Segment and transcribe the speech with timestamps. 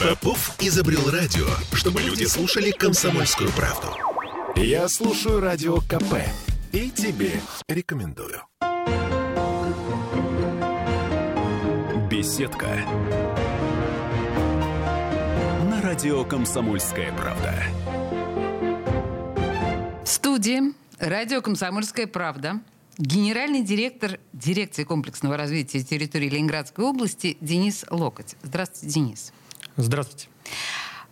[0.00, 3.88] Попов изобрел радио, чтобы люди слушали комсомольскую правду.
[4.56, 6.14] Я слушаю радио КП
[6.72, 8.42] и тебе рекомендую.
[12.10, 12.66] Беседка.
[15.70, 17.54] На радио «Комсомольская правда».
[20.04, 22.60] В студии радио «Комсомольская правда»
[22.98, 28.36] генеральный директор дирекции комплексного развития территории Ленинградской области Денис Локоть.
[28.42, 29.32] Здравствуйте, Денис.
[29.76, 30.28] Здравствуйте.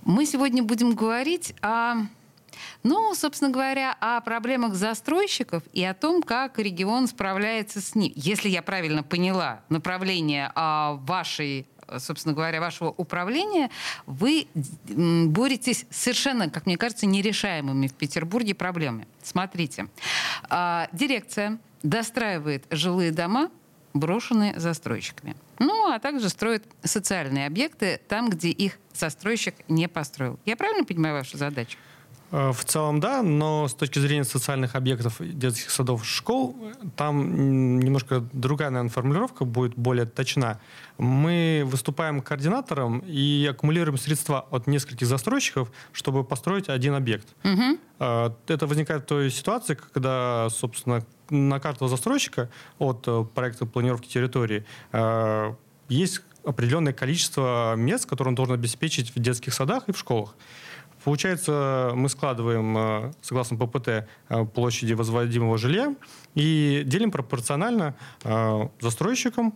[0.04, 1.96] Мы сегодня будем говорить о
[2.84, 8.12] ну, собственно говоря, о проблемах застройщиков и о том, как регион справляется с ним.
[8.14, 11.66] Если я правильно поняла направление а, вашей
[11.98, 13.68] собственно говоря, вашего управления,
[14.06, 14.46] вы
[14.86, 19.06] боретесь совершенно, как мне кажется, нерешаемыми в Петербурге проблемами.
[19.22, 19.88] Смотрите,
[20.48, 23.50] а, дирекция достраивает жилые дома,
[23.92, 25.36] брошенные застройщиками.
[25.64, 30.40] Ну, а также строит социальные объекты там, где их застройщик не построил.
[30.44, 31.78] Я правильно понимаю вашу задачу?
[32.32, 36.56] Э, в целом, да, но с точки зрения социальных объектов детских садов, школ,
[36.96, 40.58] там немножко другая, наверное, формулировка будет более точна.
[40.96, 47.28] Мы выступаем координатором и аккумулируем средства от нескольких застройщиков, чтобы построить один объект.
[47.44, 47.78] Угу.
[48.46, 54.64] Это возникает в той ситуации, когда, собственно, на карту застройщика от э, проекта планировки территории
[55.88, 60.34] есть определенное количество мест, которые он должен обеспечить в детских садах и в школах.
[61.04, 63.88] Получается, мы складываем, э, согласно ППТ,
[64.28, 65.94] э, площади возводимого жилья
[66.34, 69.54] и делим пропорционально э, застройщикам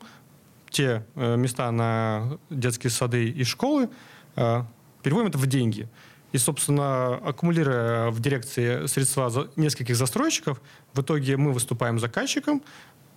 [0.70, 3.88] те места на детские сады и школы,
[4.34, 5.88] переводим это в деньги.
[6.32, 10.60] И, собственно, аккумулируя в дирекции средства нескольких застройщиков,
[10.92, 12.62] в итоге мы выступаем заказчиком,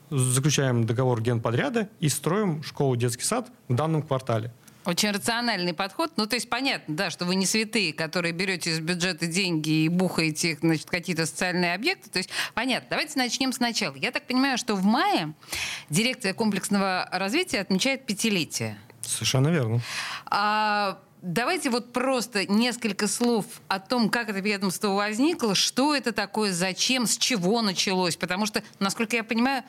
[0.10, 4.54] заключаем договор генподряда и строим школу-детский сад в данном квартале.
[4.90, 6.14] Очень рациональный подход.
[6.18, 9.88] Ну, то есть понятно, да, что вы не святые, которые берете из бюджета деньги и
[9.88, 12.10] бухаете их, значит, какие-то социальные объекты.
[12.10, 12.88] То есть понятно.
[12.90, 13.96] Давайте начнем сначала.
[13.98, 15.36] Я так понимаю, что в мае
[15.92, 18.80] дирекция комплексного развития отмечает пятилетие.
[19.02, 19.80] Совершенно верно.
[20.26, 26.52] А, Давайте вот просто несколько слов о том, как это ведомство возникло, что это такое,
[26.52, 28.16] зачем, с чего началось.
[28.16, 29.64] Потому что, насколько я понимаю,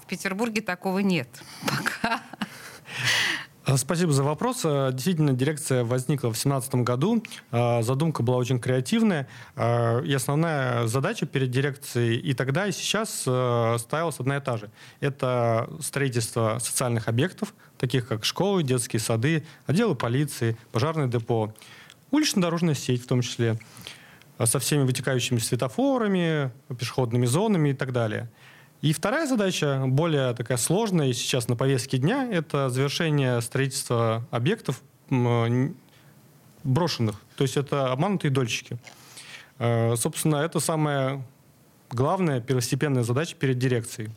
[0.00, 1.28] в Петербурге такого нет
[1.68, 2.22] пока.
[3.64, 4.62] Э, спасибо за вопрос.
[4.64, 7.22] Э, действительно, дирекция возникла в 2017 году.
[7.50, 9.28] Э, задумка была очень креативная.
[9.56, 14.70] И основная задача перед дирекцией и тогда, и сейчас ставилась одна и та же.
[15.00, 21.54] Это строительство социальных объектов, таких как школы, детские сады, отделы полиции, пожарное депо,
[22.10, 23.58] улично-дорожная сеть в том числе,
[24.42, 28.30] со всеми вытекающими светофорами, пешеходными зонами и так далее–
[28.82, 34.82] и вторая задача, более такая сложная и сейчас на повестке дня, это завершение строительства объектов
[36.64, 37.16] брошенных.
[37.36, 38.76] То есть это обманутые дольщики.
[39.58, 41.24] Э, собственно, это самая
[41.90, 44.10] главная первостепенная задача перед дирекцией.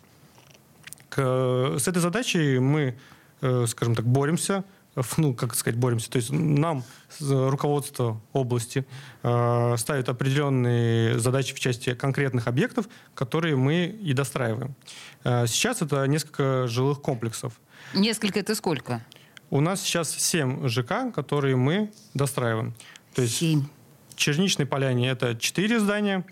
[1.16, 2.98] С этой задачей мы,
[3.42, 4.66] э, скажем так, боремся–
[5.18, 6.10] ну, как сказать, боремся.
[6.10, 6.84] То есть нам
[7.20, 8.86] руководство области
[9.24, 14.76] э, ставит определенные задачи в части конкретных объектов, которые мы и достраиваем.
[15.24, 17.54] Э, сейчас это несколько жилых комплексов.
[17.94, 19.02] Несколько это сколько?
[19.50, 22.74] У нас сейчас 7 ЖК, которые мы достраиваем.
[23.14, 23.66] То есть 7.
[24.10, 26.26] В Черничной поляне это 4 здания,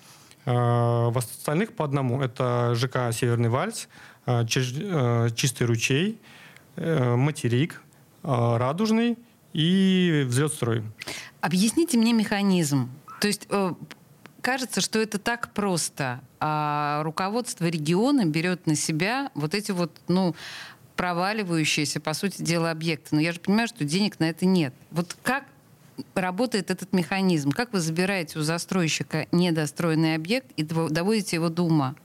[0.45, 2.21] э, в остальных по одному.
[2.21, 3.87] Это ЖК «Северный вальс»,
[4.25, 6.19] э, э, «Чистый ручей»,
[6.75, 7.82] «Материк», а,
[8.23, 9.17] радужный
[9.53, 10.83] и взлет-строй.
[11.41, 12.89] Объясните мне механизм.
[13.21, 13.73] То есть э,
[14.41, 16.21] кажется, что это так просто.
[16.39, 20.35] А руководство региона берет на себя вот эти вот, ну,
[20.95, 23.15] проваливающиеся, по сути дела, объекты.
[23.15, 24.73] Но я же понимаю, что денег на это нет.
[24.91, 25.45] Вот как
[26.15, 27.51] работает этот механизм?
[27.51, 31.95] Как вы забираете у застройщика недостроенный объект и доводите его до ума?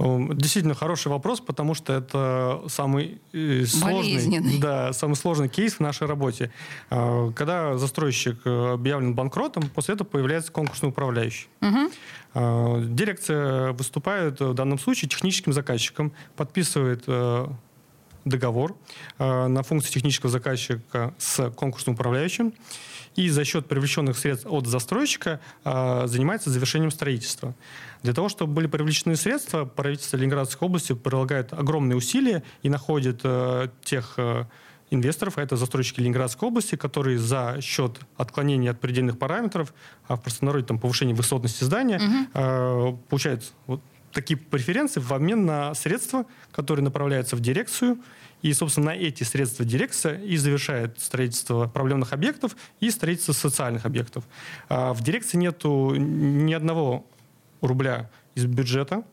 [0.00, 5.80] Эм, действительно хороший вопрос, потому что это самый э, сложный, да, самый сложный кейс в
[5.80, 6.50] нашей работе.
[6.88, 11.48] Э, когда застройщик э, объявлен банкротом, после этого появляется конкурсный управляющий.
[11.60, 11.90] Угу.
[12.94, 17.04] Дирекция выступает в данном случае техническим заказчиком, подписывает
[18.24, 18.76] договор
[19.18, 22.52] на функции технического заказчика с конкурсным управляющим
[23.16, 27.54] и за счет привлеченных средств от застройщика занимается завершением строительства.
[28.02, 33.68] Для того, чтобы были привлечены средства, правительство Ленинградской области прилагает огромные усилия и находит э,
[33.84, 34.44] тех э,
[34.90, 39.74] инвесторов, а это застройщики Ленинградской области, которые за счет отклонения от предельных параметров,
[40.08, 42.30] а в простонародье там повышение высотности здания, угу.
[42.34, 47.98] э, получают вот такие преференции в обмен на средства, которые направляются в дирекцию
[48.42, 54.24] И, собственно, на эти средства дирекция и завершает строительство проблемных объектов и строительство социальных объектов.
[54.68, 57.06] А в дирекции нету ни одного
[57.60, 59.04] рубля из бюджета,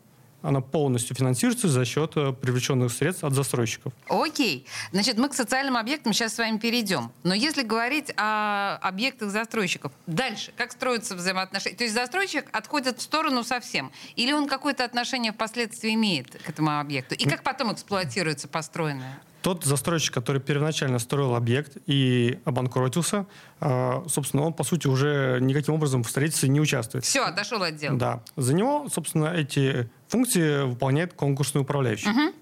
[0.41, 3.91] она полностью финансируется за счет э, привлеченных средств от застройщиков.
[4.07, 4.65] Окей.
[4.91, 7.11] Значит, мы к социальным объектам сейчас с вами перейдем.
[7.23, 11.75] Но если говорить о объектах застройщиков, дальше, как строятся взаимоотношения?
[11.75, 13.91] То есть застройщик отходит в сторону совсем?
[14.15, 17.15] Или он какое-то отношение впоследствии имеет к этому объекту?
[17.15, 19.19] И как потом эксплуатируется построенное?
[19.47, 23.27] Тот застройщик, который первоначально строил объект и обанкротился,
[23.61, 27.05] а, собственно, он, по сути, уже никаким образом в строительстве не участвует.
[27.05, 27.97] Все, отошел от дела.
[27.97, 28.23] Да.
[28.35, 32.09] За него, собственно, эти функции выполняет конкурсный управляющий.
[32.09, 32.33] Угу.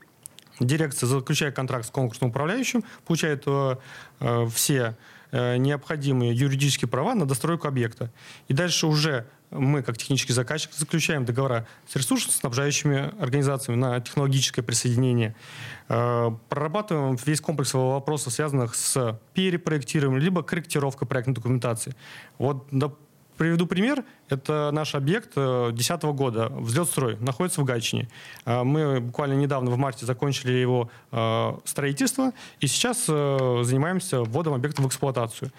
[0.62, 3.76] Дирекция, заключая контракт с конкурсным управляющим, получает э,
[4.22, 4.98] э, все
[5.30, 8.10] э, необходимые юридические права на достройку объекта.
[8.48, 15.36] И дальше уже мы, как технический заказчик, заключаем договора с ресурсоснабжающими организациями на технологическое присоединение.
[15.90, 21.96] Э, прорабатываем весь комплекс вопросов, связанных с перепроектированием, либо корректировкой проектной документации.
[22.38, 22.68] Вот,
[23.38, 24.06] Приведу пример.
[24.30, 28.08] Это наш объект 2010 э, года, взлет-строй, находится в Гатчине.
[28.46, 30.90] Э, мы буквально недавно, в марте, закончили его
[31.66, 32.32] строительство,
[32.62, 35.52] и сейчас занимаемся вводом объекта в эксплуатацию.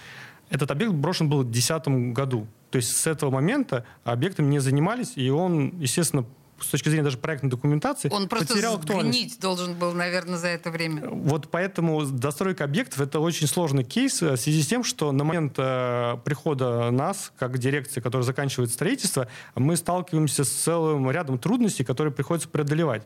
[0.48, 2.46] Этот объект брошен был в 2010 году.
[2.70, 6.26] То есть с этого момента объектом не занимались, и он, естественно,
[6.58, 9.40] с точки зрения даже проектной документации, Он просто потерял актуальность.
[9.40, 11.06] должен был, наверное, за это время.
[11.08, 15.54] Вот поэтому достройка объектов— это очень сложный кейс в связи с тем, что на момент
[15.58, 22.12] э, прихода нас, как дирекции, которая заканчивает строительство, мы сталкиваемся с целым рядом трудностей, которые
[22.12, 23.02] приходится преодолевать.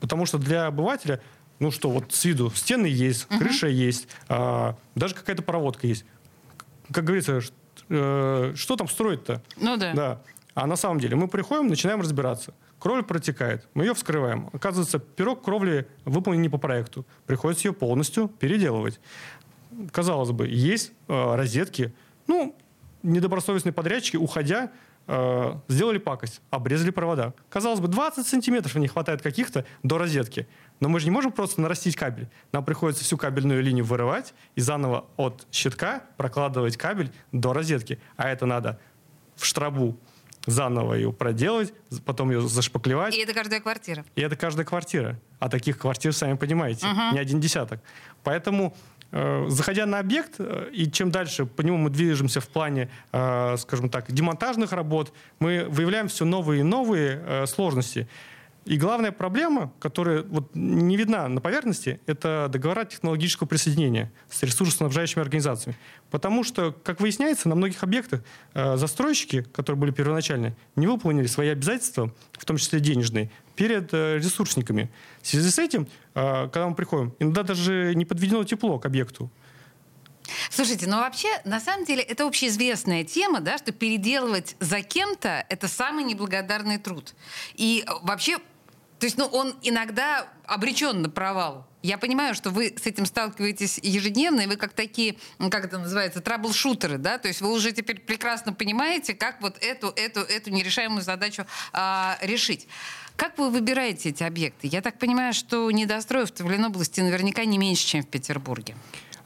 [0.00, 1.20] Потому что для обывателя
[1.58, 3.38] ну что, вот с виду стены есть, uh-huh.
[3.38, 6.04] крыша есть, а, даже какая-то проводка есть
[6.92, 7.40] как говорится,
[7.88, 9.42] э, что там строить-то?
[9.56, 9.92] Ну да.
[9.94, 10.22] Да.
[10.54, 12.54] А на самом деле мы приходим, начинаем разбираться.
[12.78, 14.48] Кровля протекает, мы ее вскрываем.
[14.52, 17.06] Оказывается, пирог кровли выполнен не по проекту.
[17.26, 19.00] Приходится ее полностью переделывать.
[19.92, 21.92] Казалось бы, есть э, розетки.
[22.26, 22.56] Ну,
[23.02, 24.70] недобросовестные подрядчики, уходя,
[25.06, 27.34] э, сделали пакость, обрезали провода.
[27.48, 30.46] Казалось бы, 20 сантиметров не хватает каких-то до розетки.
[30.80, 32.28] Но мы же не можем просто нарастить кабель.
[32.52, 37.98] Нам приходится всю кабельную линию вырывать и заново от щитка прокладывать кабель до розетки.
[38.16, 38.78] А это надо
[39.36, 39.98] в штрабу
[40.46, 41.74] заново ее проделать,
[42.04, 43.14] потом ее зашпаклевать.
[43.14, 44.04] И это каждая квартира.
[44.14, 45.18] И это каждая квартира.
[45.38, 47.14] А таких квартир, сами понимаете, угу.
[47.14, 47.80] не один десяток.
[48.22, 48.74] Поэтому,
[49.12, 53.88] заходя на объект, э, и чем дальше по нему мы движемся в плане, э, скажем
[53.88, 58.08] так, демонтажных работ, мы выявляем все новые и новые э, сложности.
[58.66, 65.22] И главная проблема, которая вот не видна на поверхности, это договора технологического присоединения с ресурсоснабжающими
[65.22, 65.78] организациями.
[66.10, 68.24] Потому что, как выясняется, на многих объектах
[68.54, 74.18] э, застройщики, которые были первоначально, не выполнили свои обязательства, в том числе денежные, перед э,
[74.18, 74.90] ресурсниками.
[75.22, 75.86] В связи с этим,
[76.16, 79.30] э, когда мы приходим, иногда даже не подведено тепло к объекту.
[80.50, 85.68] Слушайте, ну вообще, на самом деле, это общеизвестная тема, да, что переделывать за кем-то— это
[85.68, 87.14] самый неблагодарный труд.
[87.54, 88.38] И вообще
[88.98, 91.66] то есть, ну, он иногда обречен на провал.
[91.82, 95.16] Я понимаю, что вы с этим сталкиваетесь ежедневно, и вы как такие,
[95.50, 99.88] как это называется, траблшутеры, да, то есть вы уже теперь прекрасно понимаете, как вот эту,
[99.88, 102.66] эту, эту нерешаемую задачу а, решить.
[103.16, 104.66] Как вы выбираете эти объекты?
[104.66, 108.74] Я так понимаю, что недостроев в Ленобласти наверняка не меньше, чем в Петербурге.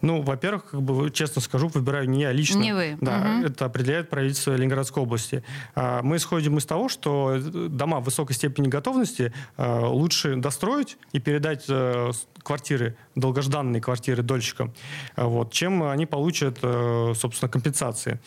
[0.03, 2.59] Ну, во-первых, как бы, честно скажу, выбираю не я лично.
[2.59, 2.97] Не вы.
[3.01, 3.47] Да, угу.
[3.47, 5.45] это определяет правительство Ленинградской области.
[5.75, 11.65] А, мы исходим из того, что дома высокой степени готовности а, лучше достроить и передать
[11.69, 12.11] э,
[12.43, 14.73] квартиры, долгожданные квартиры дольщикам,
[15.17, 18.21] вот, чем они получат, э, собственно, компенсации.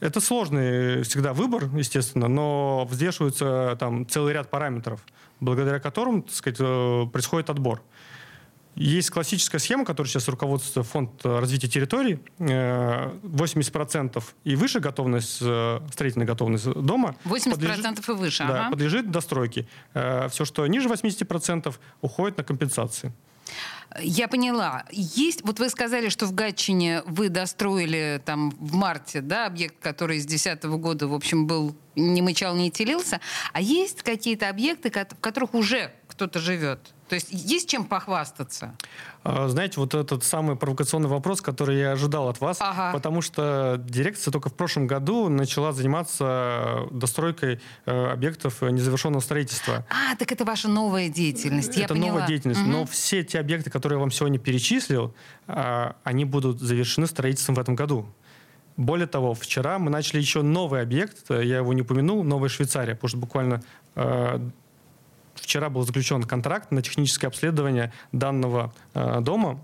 [0.00, 5.00] Это сложный всегда выбор, естественно, но взвешивается там целый ряд параметров,
[5.40, 7.82] благодаря которым, так сказать, э, происходит отбор.
[8.76, 12.18] Есть классическая схема, которую сейчас руководствует фонд развития территорий.
[12.38, 17.16] 80% э, и выше готовность, э, строительная готовность дома.
[17.24, 18.70] 80% подлежит, и выше, да, ага.
[18.70, 19.66] подлежит достройке.
[19.94, 23.12] Э, Все, что ниже 80%, уходит на компенсации.
[24.02, 24.84] Я поняла.
[24.90, 30.20] Есть, вот вы сказали, что в Гатчине вы достроили там в марте, да, объект, который
[30.20, 33.20] с 2010 года, в общем, был не мычал, не телился.
[33.54, 36.92] А есть какие-то объекты, в которых уже кто-то живет?
[37.08, 38.74] То есть есть чем похвастаться?
[39.22, 42.92] А, знаете, вот этот самый провокационный вопрос, который я ожидал от вас, ага.
[42.92, 49.86] потому что дирекция только в прошлом году начала заниматься достройкой э, объектов незавершенного строительства.
[49.88, 52.08] А, так это ваша новая деятельность, это я поняла.
[52.08, 52.70] новая деятельность, угу.
[52.70, 55.14] но все те объекты, которые я вам сегодня перечислил,
[55.46, 58.06] а, они будут завершены строительством в этом году.
[58.76, 63.08] Более того, вчера мы начали еще новый объект, я его не упомянул, Новая Швейцария, потому
[63.08, 63.62] что буквально
[63.94, 64.50] э,
[65.36, 69.60] вчера был заключен контракт на техническое обследование данного э, дома,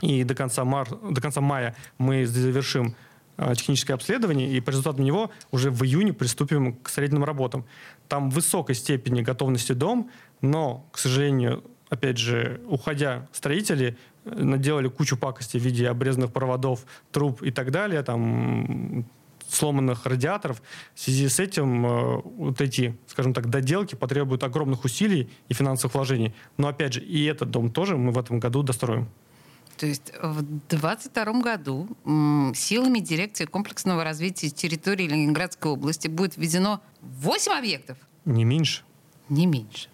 [0.00, 2.94] и до конца, мар, до конца мая мы завершим
[3.36, 7.64] э, техническое обследование, и по результатам него уже в июне приступим к строительным работам.
[8.08, 14.88] Там в высокой степени готовности дом, но, к сожалению, опять же, уходя строители, э, наделали
[14.88, 19.06] кучу пакостей в виде обрезанных проводов, труб и так далее, там
[19.54, 20.62] сломанных радиаторов.
[20.94, 25.94] В связи с этим э, вот эти, скажем так, доделки потребуют огромных усилий и финансовых
[25.94, 26.34] вложений.
[26.56, 29.08] Но опять же, и этот дом тоже мы в этом году достроим.
[29.76, 31.88] То есть в 2022 году
[32.54, 37.98] силами дирекции комплексного развития территории Ленинградской области будет введено 8 объектов?
[38.24, 38.82] Не меньше.
[39.28, 39.88] Не меньше.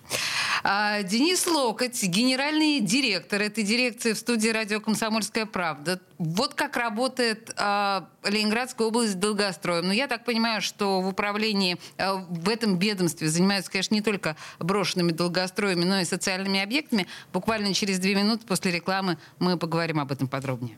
[0.63, 6.01] А, Денис Локоть, генеральный директор этой дирекции в студии радио «Комсомольская правда».
[6.19, 9.87] Вот как работает а, Ленинградская область с долгостроем.
[9.87, 14.37] Но я так понимаю, что в управлении а, в этом ведомстве занимаются, конечно, не только
[14.59, 17.07] брошенными долгостроями, но и социальными объектами.
[17.33, 20.77] Буквально через две минуты после рекламы мы поговорим об этом подробнее.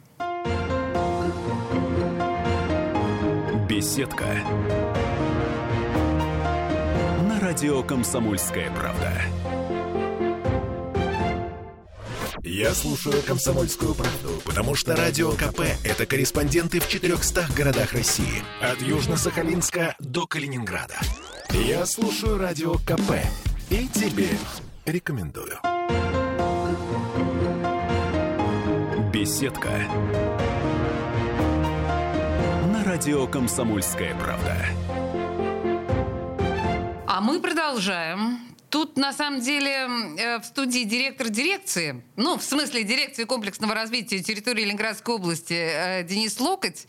[3.68, 4.26] Беседка.
[7.22, 9.10] На радио «Комсомольская правда».
[12.44, 18.42] Я слушаю «Комсомольскую правду», потому что «Радио КП»— это корреспонденты в 400 городах России.
[18.60, 20.98] От Южно-Сахалинска до Калининграда.
[21.50, 23.12] Я слушаю «Радио КП»
[23.70, 24.28] и тебе
[24.86, 25.56] рекомендую.
[29.12, 29.70] Беседка.
[32.72, 34.56] На радио «Комсомольская правда».
[37.06, 38.40] А мы продолжаем.
[38.72, 39.86] Тут, на самом деле,
[40.16, 46.02] э, в студии директор дирекции, ну, в смысле дирекции комплексного развития территории Ленинградской области э,
[46.04, 46.86] Денис Локоть,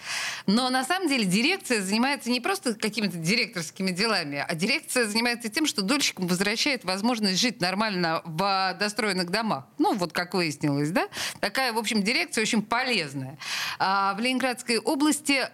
[0.47, 5.65] но на самом деле дирекция занимается не просто какими-то директорскими делами, а дирекция занимается тем,
[5.67, 9.65] что дольщикам возвращает возможность жить нормально в достроенных домах.
[9.77, 11.09] Ну, вот как выяснилось, да?
[11.41, 13.37] Такая, в общем, дирекция очень полезная.
[13.77, 15.49] А в Ленинградской области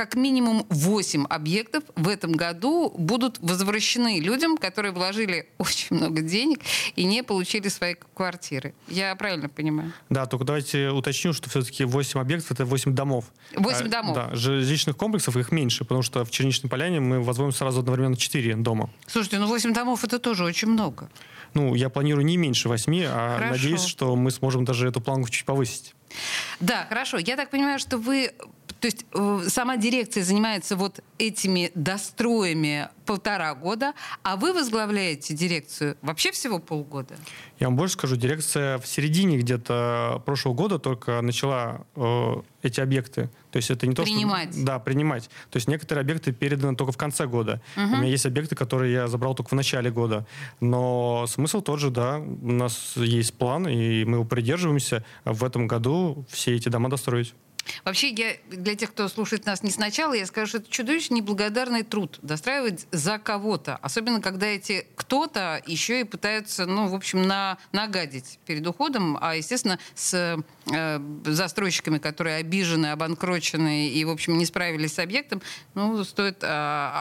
[0.00, 6.60] как минимум 8 объектов в этом году будут возвращены людям, которые вложили очень много денег
[6.96, 8.72] и не получили свои квартиры.
[8.88, 9.92] Я правильно понимаю?
[10.08, 13.26] Да, только давайте уточню, что все-таки 8 объектов— это 8 домов.
[13.54, 14.14] 8 а, домов?
[14.14, 18.54] Да, жилищных комплексов их меньше, потому что в Черничной поляне мы возводим сразу одновременно 4
[18.54, 18.88] дома.
[19.06, 21.10] Слушайте, ну 8 домов— это тоже очень много.
[21.52, 23.52] Ну, я планирую не меньше 8, а Хорошо.
[23.52, 25.94] надеюсь, что мы сможем даже эту планку чуть повысить.
[26.60, 27.18] Да, хорошо.
[27.18, 28.32] Я так понимаю, что вы
[28.78, 35.96] то есть э, сама дирекция занимается вот этими достроями полтора года, а вы возглавляете дирекцию
[36.02, 37.16] вообще всего полгода?
[37.58, 43.28] Я вам больше скажу, дирекция в середине где-то прошлого года только начала э, эти объекты.
[43.50, 44.54] То есть это не то, принимать.
[44.54, 44.64] что...
[44.64, 45.24] Да, принимать.
[45.50, 47.60] То есть некоторые объекты переданы только в конце года.
[47.76, 47.84] Угу.
[47.84, 50.26] У меня есть объекты, которые я забрал только в начале года.
[50.60, 52.18] Но смысл тот же, да.
[52.18, 55.04] У нас есть план, и мы его придерживаемся.
[55.24, 57.34] В этом году все эти дома достроить.
[57.84, 61.82] Вообще, я, для тех, кто слушает нас не сначала, я скажу, что это чудовищно неблагодарный
[61.82, 63.76] труд достраивать за кого-то.
[63.76, 69.36] Особенно, когда эти кто-то еще и пытаются, ну, в общем, на, нагадить перед уходом, а,
[69.36, 75.42] естественно, с э, застройщиками, которые обижены, обанкрочены и, в общем, не справились с объектом,
[75.74, 76.46] ну, стоит э,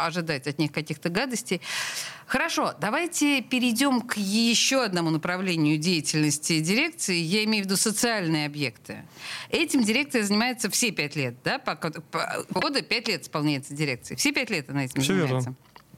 [0.06, 1.62] ожидать от них каких-то гадостей.
[2.30, 7.16] Хорошо, давайте перейдем к еще одному направлению деятельности дирекции.
[7.16, 9.04] Я имею в виду социальные объекты.
[9.50, 11.58] Этим дирекция занимается все пять лет, да?
[11.58, 14.16] Пока, по, года пять лет исполняется дирекция.
[14.16, 15.50] Все пять лет она этим все занимается.
[15.50, 15.56] Верно.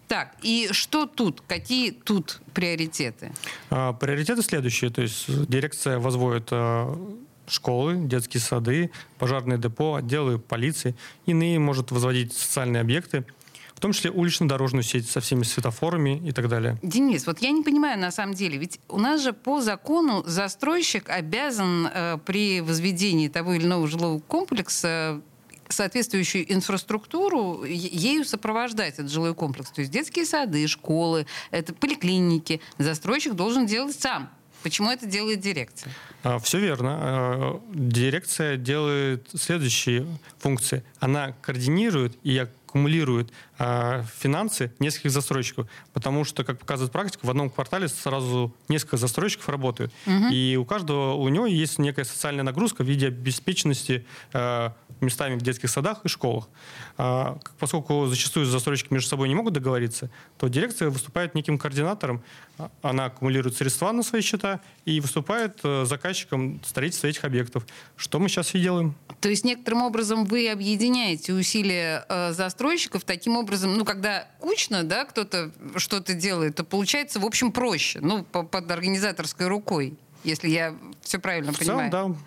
[0.08, 1.44] Так, и что тут?
[1.50, 3.34] Какие тут приоритеты?
[3.70, 4.90] А, приоритеты следующие.
[4.90, 6.98] То есть дирекция возводит а,
[7.46, 10.96] школы, детские сады, пожарные депо, отделы полиции.
[11.26, 13.26] Иные может возводить социальные объекты–
[13.82, 16.78] в том числе улично-дорожную сеть со всеми светофорами и так далее.
[16.84, 21.10] Денис, вот я не понимаю на самом деле, ведь у нас же по закону застройщик
[21.10, 25.20] обязан э, при возведении того или иного жилого комплекса
[25.68, 29.72] соответствующую инфраструктуру, ею сопровождать этот жилой комплекс.
[29.72, 32.62] То есть детские сады, школы, это поликлиники.
[32.78, 34.30] Застройщик должен делать сам.
[34.64, 35.92] Почему это делает дирекция?
[36.22, 36.98] А, все верно.
[37.02, 40.06] А, дирекция делает следующие
[40.38, 40.84] функции.
[41.00, 42.38] Она координирует и
[42.72, 43.32] аккумулирует
[44.20, 49.92] финансы нескольких застройщиков, потому что, как показывает практика, в одном квартале сразу несколько застройщиков работают,
[50.06, 50.28] угу.
[50.32, 54.70] и у каждого у него есть некая социальная нагрузка в виде обеспеченности э,
[55.02, 56.50] местами в детских садах и школах.
[56.98, 62.24] Э, поскольку зачастую застройщики между собой не могут договориться, то дирекция выступает неким координатором,
[62.82, 67.66] она аккумулирует средства на свои счета и выступает э, заказчиком строительства этих объектов,
[67.96, 68.96] что мы сейчас и делаем.
[69.20, 75.06] То есть некоторым образом вы объединяете усилия э, застройщиков таким образом, ну, когда кучно, да,
[75.06, 80.76] кто-то что-то делает, то получается, в общем, проще, ну, по- под организаторской рукой, если я
[81.02, 81.92] все правильно В понимаю.
[81.92, 82.18] целом,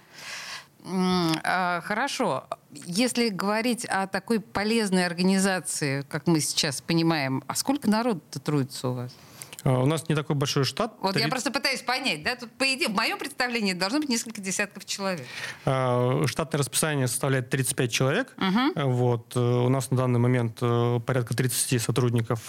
[0.84, 2.46] да, а, Хорошо.
[2.86, 8.94] Если говорить о такой полезной организации, как мы сейчас понимаем, а сколько народу-то трудится у
[8.94, 9.12] вас?
[9.64, 10.94] А, У нас не такой большой штат.
[11.00, 14.08] Вот я 30 просто пытаюсь понять, да, тут по идее, в моем представлении должно быть
[14.08, 15.26] несколько десятков человек.
[15.64, 18.34] А, Штатное расписание составляет 35 человек.
[18.38, 19.32] Э, Вот.
[19.36, 22.40] э, У нас на данный момент э, порядка 30 сотрудников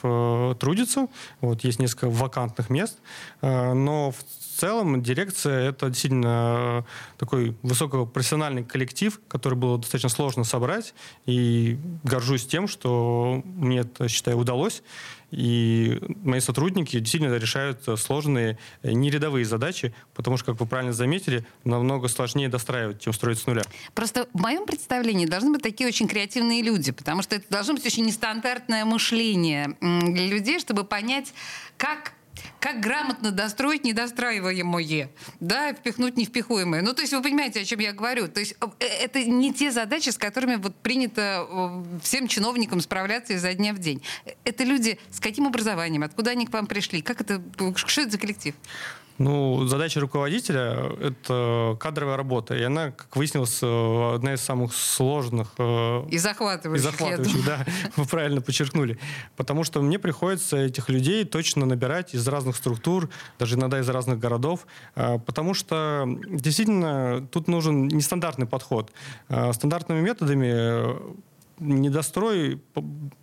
[0.59, 1.07] трудится.
[1.41, 1.63] Вот.
[1.63, 2.97] Есть несколько вакантных мест.
[3.41, 10.93] Но в целом дирекция— это действительно э, такой высокопрофессиональный коллектив, который было достаточно сложно собрать.
[11.25, 14.83] И горжусь тем, что мне это, считаю, удалось.
[15.31, 21.45] И мои сотрудники действительно решают сложные, э, нерядовые задачи, потому что, как вы правильно заметили,
[21.63, 23.63] намного сложнее достраивать, чем строить с нуля.
[23.93, 27.85] Просто в моем представлении должны быть такие очень креативные люди, потому что это должно быть
[27.85, 31.33] очень нестандартное мышление для людей, чтобы понять,
[31.77, 32.13] как
[32.65, 36.81] как грамотно достроить недостраиваемое, да, впихнуть невпихуемое.
[36.81, 38.27] Ну, то есть вы понимаете, о чем я говорю.
[38.27, 43.33] То есть э, это не те задачи, с которыми вот принято э, всем чиновникам справляться
[43.33, 44.01] изо дня в день.
[44.45, 47.39] Это люди с каким образованием, откуда они к вам пришли, как это,
[47.75, 48.55] что это за коллектив?
[49.17, 52.55] Ну, задача руководителя— это кадровая работа.
[52.55, 57.45] И она, как выяснилось, э, одна из самых сложных э, И и захватывающих, я захватывающих,
[57.45, 58.99] да, вы правильно подчеркнули.
[59.37, 64.19] Потому что мне приходится этих людей точно набирать из разных структур, даже иногда из разных
[64.19, 68.91] городов, а, потому что действительно тут нужен нестандартный подход.
[69.27, 70.95] Стандартными методами э,
[71.59, 72.61] недострой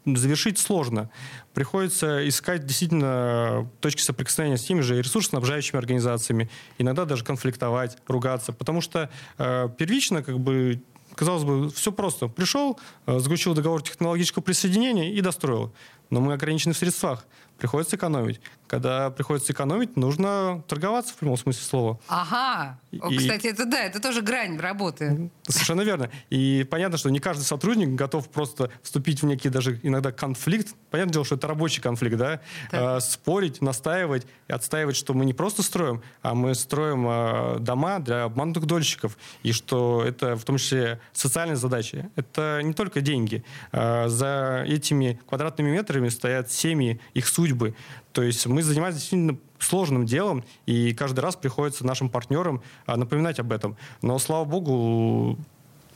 [0.06, 1.10] завершить сложно.
[1.54, 8.80] Приходится искать действительно точки соприкосновения с теми же ресурсоснабжающими организациями, иногда даже конфликтовать, ругаться, потому
[8.80, 10.82] что э, первично как бы
[11.14, 12.28] казалось бы, все просто.
[12.28, 15.72] Пришел, э, заключил договор технологического присоединения и достроил.
[16.12, 17.24] Но мы ограничены в средствах.
[17.56, 18.40] Приходится экономить.
[18.66, 22.00] Когда приходится экономить, нужно торговаться в прямом смысле слова.
[22.08, 22.78] Ага.
[23.00, 25.30] О, И- Кстати, это да, это тоже грань работы.
[25.46, 26.10] Совершенно верно.
[26.28, 30.74] И понятно, что не каждый сотрудник готов просто вступить в некий даже иногда конфликт.
[30.90, 32.40] Понятное дело, что это рабочий конфликт, да?
[32.70, 32.96] Да.
[32.96, 38.24] Э, спорить, настаивать отстаивать, что мы не просто строим, а мы строим э, дома для
[38.24, 39.16] обманутых дольщиков.
[39.42, 42.10] И что это в том числе социальные задачи.
[42.16, 43.44] Это не только деньги.
[43.72, 47.74] Э, за этими квадратными метрами стоят семьи, их судьбы.
[48.12, 53.38] То есть мы занимаемся действительно сложным делом, и каждый раз приходится нашим партнерам а, напоминать
[53.38, 53.76] об этом.
[54.02, 55.38] Но, слава богу,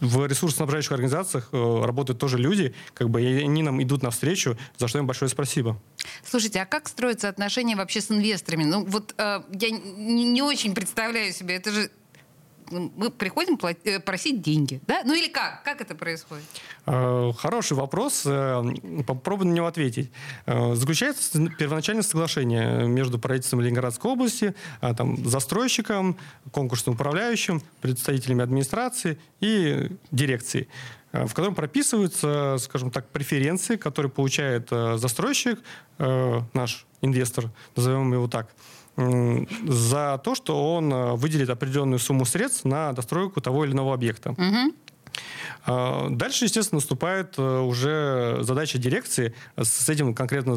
[0.01, 4.89] в ресурсоснабжающих организациях э, работают тоже люди, как бы, и они нам идут навстречу, за
[4.89, 5.81] что им большое спасибо.
[6.25, 8.65] Слушайте, а как строятся отношения вообще с инвесторами?
[8.65, 11.91] Ну вот э, я не, очень представляю себе, это же
[12.71, 15.03] мы приходим плат- э, просить деньги, да?
[15.05, 15.63] Ну или как?
[15.65, 16.45] Как это происходит?
[16.87, 18.23] Э, Хороший вопрос.
[18.27, 18.63] э,
[19.07, 20.11] Попробую на него ответить.
[20.47, 26.17] Заключается первоначальное соглашение между правительством Ленинградской области, а, там, застройщиком,
[26.53, 30.69] конкурсным управляющим, представителями администрации и дирекции
[31.25, 35.61] в котором прописываются, скажем так, преференции, которые получает э, застройщик,
[35.99, 38.49] э, наш инвестор, назовем его так,
[38.97, 44.35] за то, что он э, выделит определенную сумму средств на достройку того или иного объекта.
[45.65, 50.57] А, Дальше, естественно, наступает э, уже задача дирекции с этим конкретно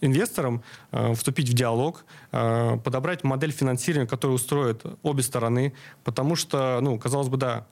[0.00, 5.72] инвестором э, вступить в диалог, э, подобрать модель финансирования, которая устроит обе стороны,
[6.04, 7.66] потому что, ну, казалось бы, да,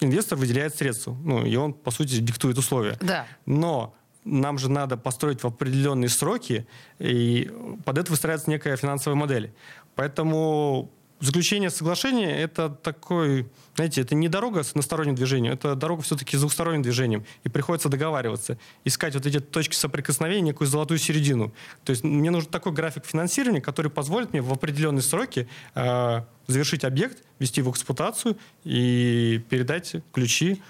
[0.00, 2.96] инвестор выделяет средства, ну, и он, по сути, диктует условия.
[3.00, 3.26] Да.
[3.46, 6.66] Но нам же надо построить в определенные сроки,
[6.98, 7.50] и
[7.84, 9.52] под это выстраивается некая финансовая модель.
[9.94, 16.36] Поэтому заключение соглашения— это такой, знаете, это не дорога с односторонним движением, это дорога все-таки
[16.36, 17.24] с двухсторонним движением.
[17.44, 21.52] И приходится договариваться, искать вот эти точки соприкосновения, некую золотую середину.
[21.84, 26.84] То есть мне нужен такой график финансирования, который позволит мне в определенные сроки э, завершить
[26.84, 30.62] объект, ввести в эксплуатацию и передать ключи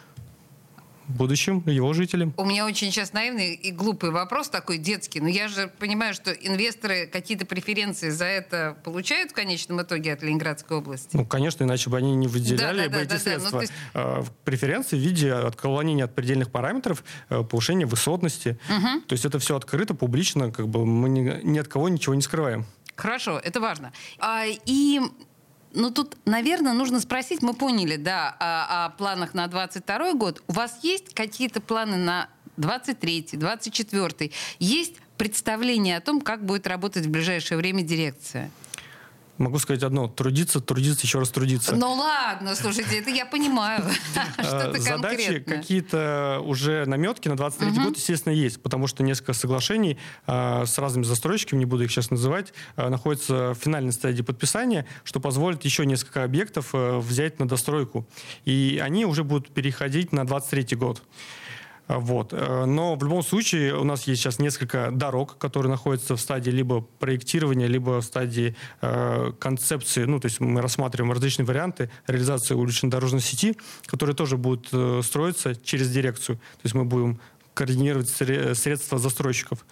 [1.08, 2.32] будущим его жителям.
[2.36, 6.32] У меня очень сейчас наивный и глупый вопрос такой детский, но я же понимаю, что
[6.32, 11.16] инвесторы какие-то преференции за это получают в конечном итоге от Ленинградской области.
[11.16, 13.16] Ну, конечно, иначе бы они не выделяли Да, да, бы да, эти да, да.
[13.16, 13.50] Ну, средства.
[13.50, 13.72] то есть-
[14.26, 18.58] в Преференции в виде отклонения от предельных параметров, э, повышения высотности.
[18.68, 22.22] То есть это все открыто, публично, как бы мы ни, ни от кого ничего не
[22.22, 22.66] скрываем.
[22.94, 23.92] Хорошо, это важно.
[24.18, 25.00] А, и,
[25.76, 30.42] ну тут, наверное, нужно спросить, мы поняли, да, о, о планах на 22 год.
[30.48, 37.06] У вас есть какие-то планы на 23 24 Есть представление о том, как будет работать
[37.06, 38.50] в ближайшее время дирекция?
[39.38, 40.08] Могу сказать одно.
[40.08, 41.76] Трудиться, трудиться, еще раз трудиться.
[41.76, 43.84] Ну ладно, слушайте, это я понимаю.
[44.38, 50.78] Что-то Задачи какие-то уже наметки на 23 год, естественно, есть, потому что несколько соглашений с
[50.78, 55.86] разными застройщиками, не буду их сейчас называть, находятся в финальной стадии подписания, что позволит еще
[55.86, 58.06] несколько объектов взять на достройку.
[58.44, 61.02] И они уже будут переходить на 23 год.
[61.88, 62.32] Вот.
[62.32, 66.50] Э, но в любом случае у нас есть сейчас несколько дорог, которые находятся в стадии
[66.50, 70.04] либо проектирования, либо в стадии э, концепции.
[70.04, 75.00] Ну, то есть мы рассматриваем различные варианты реализации уличной дорожной сети, которые тоже будут э,
[75.02, 76.36] строиться через дирекцию.
[76.36, 77.20] То есть мы будем
[77.56, 79.64] координировать средства застройщиков.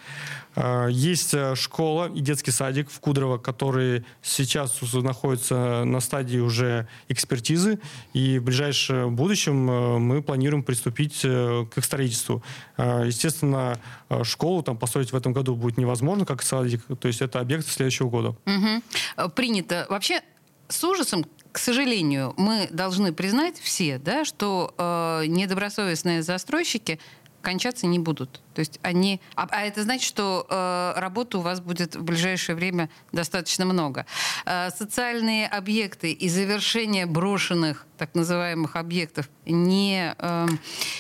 [0.57, 6.89] А, есть э, школа и детский садик в Кудрово, которые сейчас находятся на стадии уже
[7.09, 7.79] экспертизы,
[8.15, 12.43] и в ближайшем будущем э, мы планируем приступить э, к их строительству.
[12.79, 13.79] А, естественно,
[14.23, 18.09] школу там построить в этом году будет невозможно, как садик, то есть это объект следующего
[18.09, 18.35] года.
[18.47, 19.31] Угу.
[19.35, 19.87] Принято.
[19.91, 20.23] Вообще,
[20.69, 26.99] с ужасом, к сожалению, мы должны признать все, да, что э, недобросовестные застройщики
[27.45, 28.41] кончаться не будут.
[28.55, 29.21] То есть они...
[29.37, 34.07] А, а это значит, что э, работы у вас будет в ближайшее время достаточно много.
[34.47, 40.47] Э, социальные объекты и завершение брошенных так называемых объектов не, э,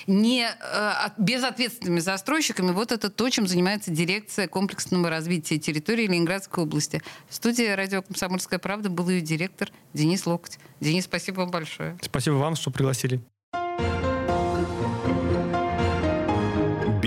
[0.07, 7.03] не э, безответственными застройщиками, вот это то, чем занимается дирекция комплексного развития территории Ленинградской области.
[7.29, 10.59] В студии радио «Комсомольская правда» был ее директор Денис Локоть.
[10.81, 11.99] Денис, спасибо вам большое.
[12.03, 13.21] Спасибо вам, что пригласили.